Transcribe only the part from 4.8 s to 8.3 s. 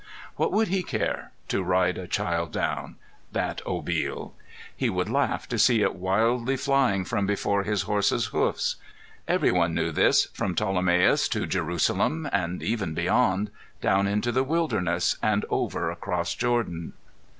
would laugh to see it wildly flying from before his horse's